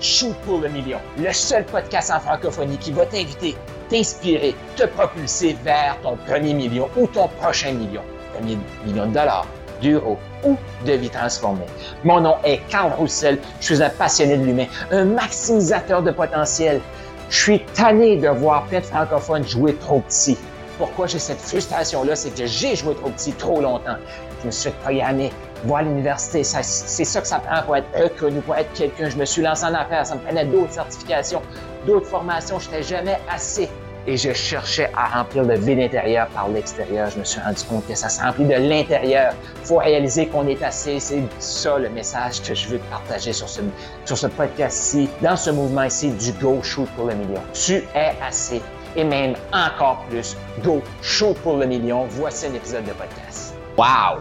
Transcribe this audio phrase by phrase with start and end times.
[0.00, 3.54] Shoot pour le million, le seul podcast en francophonie qui va t'inviter,
[3.90, 8.02] t'inspirer, te propulser vers ton premier million ou ton prochain million.
[8.34, 8.56] Premier
[8.86, 9.46] million de dollars,
[9.82, 10.56] d'euros ou
[10.86, 11.66] de vie transformée.
[12.04, 16.80] Mon nom est Carl Roussel, je suis un passionné de l'humain, un maximisateur de potentiel.
[17.28, 20.38] Je suis tanné de voir plein de francophones jouer trop petit.
[20.80, 22.16] Pourquoi j'ai cette frustration-là?
[22.16, 23.96] C'est que j'ai joué trop petit trop longtemps.
[24.40, 25.30] Je me suis programmé
[25.64, 26.42] voir l'université.
[26.42, 29.10] C'est ça que ça prend pour être reconnu, pour être quelqu'un.
[29.10, 30.06] Je me suis lancé en affaires.
[30.06, 31.42] Ça me prenait d'autres certifications,
[31.86, 32.58] d'autres formations.
[32.58, 33.68] Je n'étais jamais assez.
[34.06, 37.10] Et je cherchais à remplir le vide intérieur par l'extérieur.
[37.10, 39.34] Je me suis rendu compte que ça se remplit de l'intérieur.
[39.60, 40.98] Il faut réaliser qu'on est assez.
[40.98, 45.82] C'est ça le message que je veux te partager sur ce, podcast-ci, dans ce mouvement
[45.82, 47.42] ici du Go Shoot pour le million.
[47.52, 48.62] Tu es assez.
[48.96, 52.06] Et même encore plus, Go Shoot pour le million.
[52.06, 53.54] Voici un épisode de podcast.
[53.76, 54.20] Wow!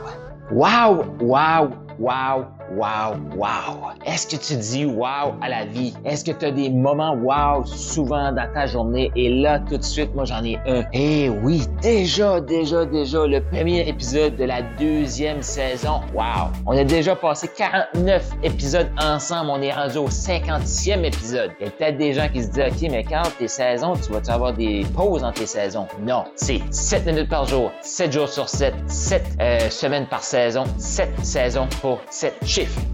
[0.51, 1.05] Wow!
[1.19, 1.69] Wow!
[1.99, 2.58] Wow!
[2.75, 3.93] Wow, wow.
[4.05, 5.93] Est-ce que tu dis wow à la vie?
[6.05, 9.11] Est-ce que tu as des moments wow souvent dans ta journée?
[9.15, 10.83] Et là, tout de suite, moi, j'en ai un.
[10.93, 16.01] Eh oui, déjà, déjà, déjà, le premier épisode de la deuxième saison.
[16.13, 16.51] Wow.
[16.67, 19.49] On a déjà passé 49 épisodes ensemble.
[19.51, 21.51] On est rendu au 50e épisode.
[21.59, 24.11] Il y a peut-être des gens qui se disent, OK, mais quand tes saisons, tu
[24.11, 25.87] vas-tu avoir des pauses dans tes saisons?
[26.01, 26.25] Non.
[26.35, 31.09] C'est 7 minutes par jour, 7 jours sur 7, 7 euh, semaines par saison, 7
[31.23, 32.35] saisons pour 7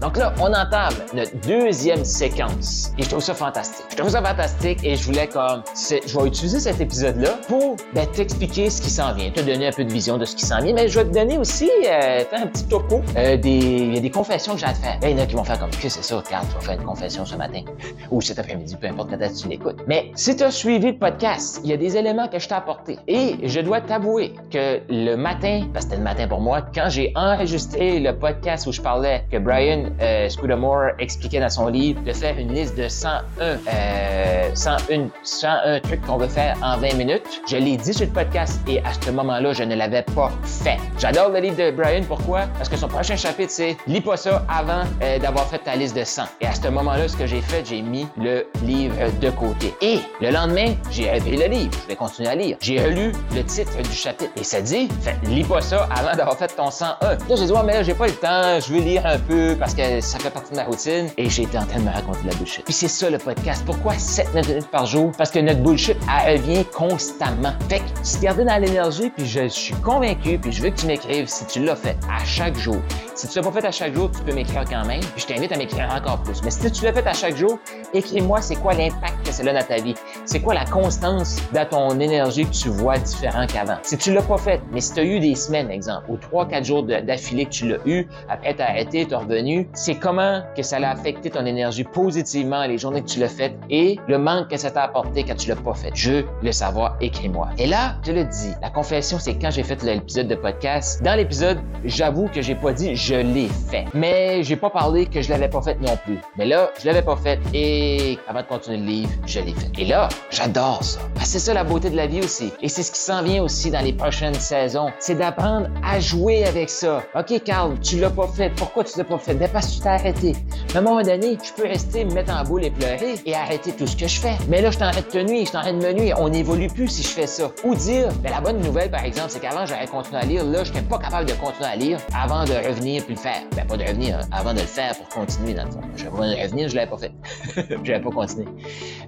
[0.00, 2.92] donc là, on entame notre deuxième séquence.
[2.98, 3.86] Et je trouve ça fantastique.
[3.90, 5.62] Je trouve ça fantastique et je voulais comme...
[5.74, 9.72] Je vais utiliser cet épisode-là pour ben, t'expliquer ce qui s'en vient, te donner un
[9.72, 12.24] peu de vision de ce qui s'en vient, mais je vais te donner aussi euh,
[12.32, 13.02] un petit topo.
[13.16, 13.50] Euh, des...
[13.50, 14.98] Il y a des confessions que j'ai à te faire.
[15.00, 16.60] Ben, il y en a qui vont faire comme, que c'est ça, Carl, tu vas
[16.60, 17.62] faire une confession ce matin
[18.10, 19.78] ou cet après-midi, peu importe quand tu l'écoutes.
[19.86, 22.54] Mais si tu as suivi le podcast, il y a des éléments que je t'ai
[22.54, 22.98] apportés.
[23.06, 26.88] Et je dois t'avouer que le matin, parce que c'était le matin pour moi, quand
[26.88, 32.02] j'ai enregistré le podcast où je parlais que Brian euh, Scudamore expliquait dans son livre
[32.02, 36.92] de faire une liste de 101, euh, 101, 101 trucs qu'on veut faire en 20
[36.96, 37.40] minutes.
[37.48, 40.76] Je l'ai dit sur le podcast et à ce moment-là, je ne l'avais pas fait.
[40.98, 42.02] J'adore le livre de Brian.
[42.06, 42.42] Pourquoi?
[42.58, 45.96] Parce que son prochain chapitre, c'est lis pas ça avant euh, d'avoir fait ta liste
[45.96, 46.24] de 100.
[46.42, 49.72] Et à ce moment-là, ce que j'ai fait, j'ai mis le livre de côté.
[49.80, 51.70] Et le lendemain, j'ai repris le livre.
[51.84, 52.58] Je vais continuer à lire.
[52.60, 54.90] J'ai relu le titre du chapitre et ça dit,
[55.24, 57.06] lis pas ça avant d'avoir fait ton 101.
[57.06, 59.45] Là, j'ai dit, ouais, mais là, j'ai pas le temps, je veux lire un peu
[59.54, 61.90] parce que ça fait partie de ma routine et j'ai été en train de me
[61.90, 62.64] raconter de la bullshit.
[62.64, 63.62] Puis c'est ça le podcast.
[63.64, 65.12] Pourquoi 7 minutes par jour?
[65.16, 67.52] Parce que notre bullshit, elle revient constamment.
[67.68, 70.86] Fait que si garder dans l'énergie, puis je suis convaincu, puis je veux que tu
[70.86, 72.78] m'écrives si tu l'as fait à chaque jour.
[73.16, 75.00] Si tu l'as pas fait à chaque jour, tu peux m'écrire quand même.
[75.00, 76.42] Puis je t'invite à m'écrire encore plus.
[76.42, 77.58] Mais si tu l'as fait à chaque jour,
[77.94, 79.94] écris-moi c'est quoi l'impact que c'est là dans ta vie?
[80.26, 83.78] C'est quoi la constance dans ton énergie que tu vois différent qu'avant?
[83.84, 86.64] Si tu l'as pas fait, mais si tu as eu des semaines, exemple, ou 3-4
[86.64, 90.76] jours d'affilée que tu l'as eu, après t'as arrêté, t'es revenu, c'est comment que ça
[90.76, 94.58] a affecté ton énergie positivement les journées que tu l'as fait et le manque que
[94.58, 95.90] ça t'a apporté quand tu l'as pas fait?
[95.94, 97.48] Je veux le savoir, écris-moi.
[97.56, 101.02] Et là, je le dis, la confession, c'est quand j'ai fait l'épisode de podcast.
[101.02, 103.84] Dans l'épisode, j'avoue que j'ai pas dit je l'ai fait.
[103.94, 106.18] Mais j'ai pas parlé que je l'avais pas fait non plus.
[106.36, 109.70] Mais là, je l'avais pas fait et avant de continuer le livre, je l'ai fait.
[109.78, 110.98] Et là, j'adore ça.
[111.22, 112.52] c'est ça la beauté de la vie aussi.
[112.60, 114.90] Et c'est ce qui s'en vient aussi dans les prochaines saisons.
[114.98, 117.04] C'est d'apprendre à jouer avec ça.
[117.14, 118.50] OK, Carl, tu l'as pas fait.
[118.56, 119.34] Pourquoi tu l'as pas fait?
[119.34, 120.32] Ben parce que tu t'es arrêté.
[120.74, 123.72] À un moment donné, je peux rester, me mettre en boule et pleurer et arrêter
[123.72, 124.36] tout ce que je fais.
[124.48, 126.16] Mais là, je t'en de te nuire, je t'en de me nuire.
[126.18, 127.50] On n'évolue plus si je fais ça.
[127.64, 130.44] Ou dire, ben la bonne nouvelle, par exemple, c'est qu'avant, j'aurais continué à lire.
[130.44, 133.42] Là, je n'étais pas capable de continuer à lire avant de revenir puis le faire.
[133.54, 135.80] Ben, pas de revenir, hein, avant de le faire pour continuer, dans le fond.
[135.96, 137.12] Je vais revenir, je l'avais pas fait.
[137.56, 138.46] je l'avais pas continué.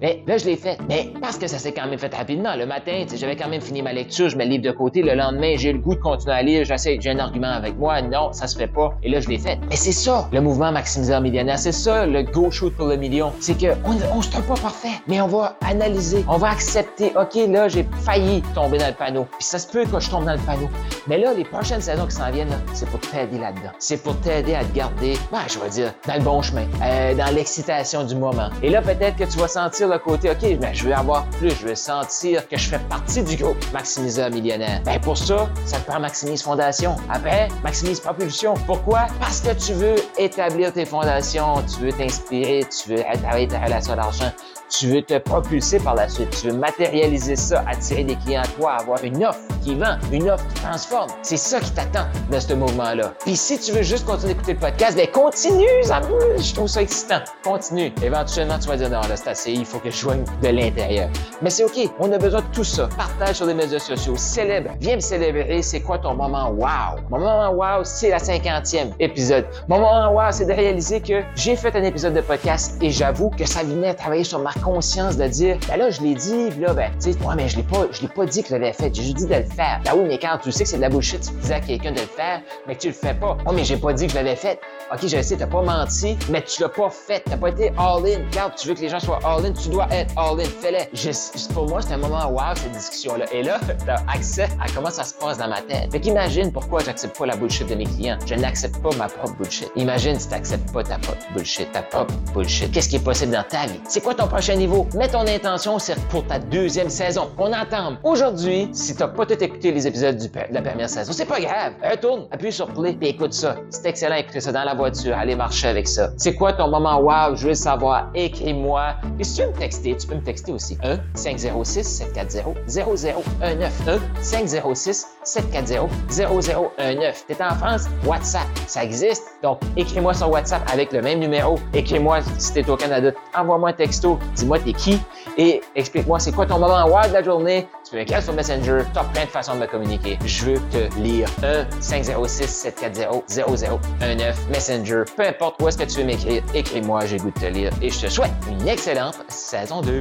[0.00, 0.78] Mais là, je l'ai fait.
[0.88, 2.56] Mais parce que ça s'est quand même fait rapidement.
[2.56, 5.02] Le matin, j'avais quand même fini ma lecture, je mets le livre de côté.
[5.02, 6.64] Le lendemain, j'ai le goût de continuer à lire.
[6.64, 8.00] J'essaie, j'ai un argument avec moi.
[8.02, 8.94] Non, ça se fait pas.
[9.02, 9.58] Et là, je l'ai fait.
[9.68, 11.58] Mais c'est ça, le mouvement maximiseur millionnaire.
[11.58, 13.32] C'est ça, le go shoot pour le million.
[13.40, 17.12] C'est que on, on se trouve pas parfait, mais on va analyser, on va accepter.
[17.16, 19.26] OK, là, j'ai failli tomber dans le panneau.
[19.38, 20.68] Puis ça se peut que je tombe dans le panneau.
[21.06, 23.70] Mais là, les prochaines saisons qui s'en viennent, c'est pour t'aider là-dedans.
[23.78, 27.14] C'est pour t'aider à te garder, ben, je vais dire, dans le bon chemin, euh,
[27.14, 28.50] dans l'excitation du moment.
[28.62, 31.50] Et là, peut-être que tu vas sentir le côté, OK, ben, je veux avoir plus,
[31.50, 34.80] je veux sentir que je fais partie du groupe Maximiseur Millionnaire.
[34.84, 36.96] Ben, pour ça, ça te prend Maximise Fondation.
[37.10, 38.54] Après, Maximise Propulsion.
[38.66, 39.06] Pourquoi?
[39.20, 43.96] Parce que tu veux établir tes fondations, tu veux t'inspirer, tu veux travailler ta relation
[43.96, 44.32] d'argent,
[44.68, 48.46] tu veux te propulser par la suite, tu veux matérialiser ça, attirer des clients à
[48.46, 51.10] toi, avoir une offre qui vend, une offre qui transforme.
[51.22, 53.14] C'est ça qui t'attend dans ce mouvement-là.
[53.24, 56.00] Puis si tu veux juste continuer d'écouter le podcast, ben continue, ça
[56.38, 57.20] je trouve ça excitant.
[57.42, 57.92] Continue.
[58.02, 61.08] Éventuellement, tu vas dire non, là, c'est assez, il faut que je joigne de l'intérieur.
[61.42, 61.90] Mais c'est OK.
[61.98, 62.88] On a besoin de tout ça.
[62.96, 64.70] Partage sur les médias sociaux, célèbre.
[64.80, 65.62] Viens me célébrer.
[65.62, 67.00] C'est quoi ton moment wow?
[67.10, 69.46] Mon moment wow, c'est la cinquantième épisode.
[69.68, 73.30] Mon moment wow, c'est de réaliser que j'ai fait un épisode de podcast et j'avoue
[73.30, 76.74] que ça venait travailler sur ma conscience de dire, ben là, je l'ai dit, là,
[76.74, 78.72] ben, tu sais, ouais, mais je l'ai pas, je l'ai pas dit que je l'avais
[78.72, 78.94] fait.
[78.94, 79.80] J'ai juste dit de le faire.
[79.84, 81.92] Ben oui, mais quand tu sais que c'est de la bullshit, tu disais à quelqu'un
[81.92, 83.36] de le faire, mais tu le fais pas.
[83.46, 84.60] Oh, mais j'ai pas dit que je l'avais fait.
[84.92, 87.22] OK, je sais, t'as pas menti, mais tu l'as pas fait.
[87.24, 88.22] T'as pas été all-in.
[88.32, 90.44] Quand tu veux que les gens soient all-in, tu dois être all-in.
[90.44, 91.52] Fais-le.
[91.52, 93.26] Pour moi, c'est un moment wow, cette discussion-là.
[93.32, 95.90] Et là, t'as accès à comment ça se passe dans ma tête.
[95.92, 98.18] Fait qu'imagine pourquoi j'accepte pas la bullshit de mes clients.
[98.26, 99.70] Je n'accepte pas ma propre bullshit.
[99.76, 102.72] Imagine si t'acceptes pas ta propre bullshit, ta propre bullshit.
[102.72, 103.80] Qu'est-ce qui est possible dans ta vie?
[103.88, 104.86] C'est quoi ton prochain niveau?
[104.94, 107.30] Mets ton intention, c'est pour ta deuxième saison.
[107.38, 107.96] On entend.
[108.02, 111.40] Aujourd'hui, si t'as pas tout écouté les épisodes du, de la première saison, c'est pas
[111.40, 111.74] grave.
[111.82, 113.56] Retourne, appuie sur play, et écoute ça.
[113.70, 116.10] C'est excellent, écouter ça dans la voiture, aller marcher avec ça.
[116.16, 117.36] C'est quoi ton moment wow?
[117.36, 118.10] Je veux savoir.
[118.14, 118.94] Écris-moi.
[119.18, 120.78] Et si tu veux me texter, tu peux me texter aussi.
[120.82, 127.24] 1 506 740 0019 1 506 740 0019.
[127.26, 127.86] T'es en France?
[128.06, 129.24] WhatsApp, ça existe.
[129.42, 131.58] Donc, écris-moi sur WhatsApp avec le même numéro.
[131.74, 133.10] Écris-moi si t'es au Canada.
[133.36, 134.18] Envoie-moi un texto.
[134.34, 135.00] Dis-moi t'es qui
[135.36, 137.68] et explique-moi c'est quoi ton moment wow de la journée?
[137.84, 138.80] Tu peux m'écrire sur Messenger.
[138.92, 140.18] Tu as plein de façons de me communiquer.
[140.24, 141.28] Je veux te lire.
[141.42, 145.02] 1 506 740 0019 Messenger.
[145.16, 147.90] Peu importe où est-ce que tu veux m'écrire, écris-moi, j'ai goût de te lire et
[147.90, 150.00] je te souhaite une excellente saison 2.